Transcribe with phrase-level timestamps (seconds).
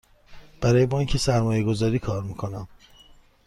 [0.61, 2.67] برای بانک سرمایه گذاری کار می کنم.